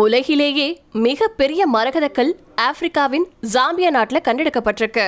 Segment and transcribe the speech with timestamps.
[0.00, 0.68] உலகிலேயே
[1.06, 2.30] மிகப்பெரிய மரகதக்கல்
[2.68, 5.04] ஆப்பிரிக்காவின் ஜாம்பியா நாட்டில் கண்டெடுக்கப்பட்டிருக்கு.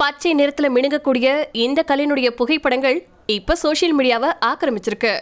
[0.00, 1.26] பச்சை நிறத்தில் மினுங்கக்கூடிய
[1.64, 2.98] இந்த கல்லினுடைய புகைப்படங்கள்
[3.36, 5.12] இப்போ சோஷியல் மீடியாவை ஆக்கிரமிச்சிருக்கு.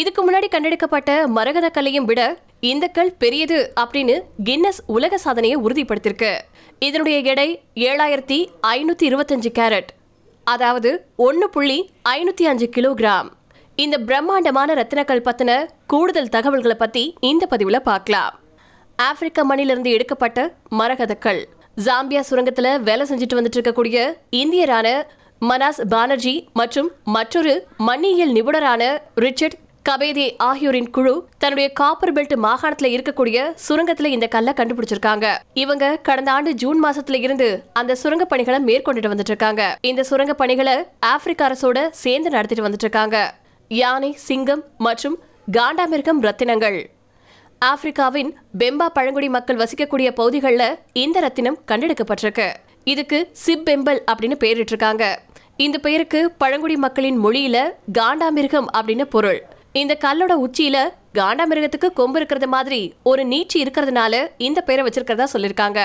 [0.00, 2.20] இதுக்கு முன்னாடி கண்டெடுக்கப்பட்ட மரகத கல்லையும் விட
[2.72, 4.16] இந்த கல் பெரியது அப்படின்னு
[4.48, 6.32] கின்னஸ் உலக சாதனையை உறுதிப்படுத்திருக்கு.
[6.88, 7.48] இதனுடைய எடை
[7.88, 8.38] ஏழாயிரத்தி
[8.76, 9.90] ஐநூற்றி இருபத்தஞ்சு கேரட்
[10.46, 10.92] அதாவது
[11.28, 11.78] ஒன்று புள்ளி
[12.08, 13.28] ஐநூற்றி அஞ்சு கிலோகிராம்.
[13.82, 15.50] இந்த பிரம்மாண்டமான ரத்தினக்கள் பத்தின
[15.86, 18.32] கூடுதல் தகவல்களை பத்தி இந்த பதிவுல பார்க்கலாம்.
[18.96, 21.40] ஆப்பிரிக்க மண்ணிலிருந்து எடுக்கப்பட்ட மரகதக்கள்
[21.84, 23.98] ஜாம்பியா சுரங்கத்துல வேலை செஞ்சுட்டு வந்துட்டு இருக்கக்கூடிய
[24.40, 24.88] இந்தியரான
[25.40, 27.54] மனாஸ் பானர்ஜி மற்றும் மற்றொரு
[27.88, 28.82] மண்ணியல் நிபுணரான
[29.14, 35.26] ரிச்சர்ட் கபேதே ஆகியோரின் குழு தன்னுடைய காப்பர் பெல்ட் மாகாணத்துல இருக்கக்கூடிய சுரங்கத்துல இந்த கல்லை கண்டுபிடிச்சிருக்காங்க.
[35.52, 39.78] இவங்க கடந்த ஆண்டு ஜூன் மாசத்துல இருந்து அந்த சுரங்க பணிகளை மேற்கொண்டுட்டு வந்துட்டு இருக்காங்க.
[39.80, 43.18] இந்த சுரங்க பணிகளை ஆப்பிரிக்க அரசோட சேர்ந்து நடத்திட்டு வந்துட்டு இருக்காங்க.
[43.68, 45.16] யானை சிங்கம் மற்றும்
[45.52, 46.78] காண்டாமிருகம் ரத்தினங்கள்.
[47.64, 52.48] ஆப்பிரிக்காவின் பெம்பா பழங்குடி மக்கள் வசிக்கக்கூடிய பகுதிகளில் இந்த ரத்தினம் கண்டெடுக்கப்பட்டிருக்கு.
[52.84, 55.16] இதுக்கு சிப்பெம்பல் அப்படின்னு பெயரிட்டிருக்காங்க
[55.56, 57.56] இந்த பெயருக்கு பழங்குடி மக்களின் மொழியில
[57.98, 59.40] காண்டாமிருகம் அப்படின்னு பொருள்.
[59.72, 60.76] இந்த கல்லோட உச்சியில
[61.14, 65.80] காண்டாமிருகத்துக்கு கொம்பு இருக்கிறது மாதிரி ஒரு நீச்சி இருக்கிறதுனால இந்த பெயரை வச்சிருக்கிறதா சொல்லியிருக்காங்க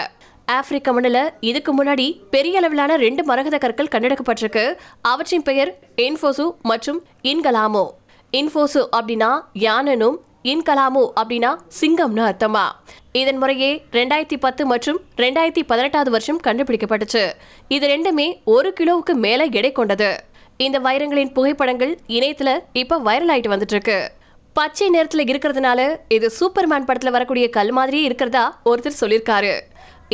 [0.45, 4.73] ஆப்பிரிக்க மண்ணில் இதுக்கு முன்னாடி பெரிய அளவிலான ரெண்டு மரகத கற்கள் கண்டெடுக்கப்பட்டிருக்கு.
[5.01, 7.85] அவற்றின் பெயர் இன்ஃபோசு மற்றும் இன்கலாமோ.
[8.33, 12.65] இன்ஃபோசு அப்படின்னா யானனும் இன்கலாமோ அப்படின்னா சிங்கம்னு அர்த்தமா?
[13.11, 17.31] இதன் முறையே ரெண்டாயிரத்தி பத்து மற்றும் ரெண்டாயிரத்தி பதினெட்டாவது வருஷம் கண்டுபிடிக்கப்பட்டுச்சு.
[17.67, 20.11] இது ரெண்டுமே ஒரு கிலோவுக்கு மேலே எடை கொண்டது.
[20.57, 24.11] இந்த வைரங்களின் புகைப்படங்கள் இணையத்துல இப்போ வைரல் ஆயிட்டு வந்துட்டு இருக்கு
[24.53, 29.53] பச்சை நிறத்துல இருக்கிறதுனால இது சூப்பர்மேன் படத்துல வரக்கூடிய கல் மாதிரியே இருக்கிறதா ஒருத்தர் சொல்லியிருக்காரு.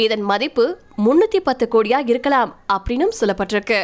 [0.06, 0.66] இதன் மதிப்பு
[1.06, 3.80] முன்னூத்தி பத்து கோடியா இருக்கலாம் அப்படின்னும் சொல்லப்பட்டிருக்கு.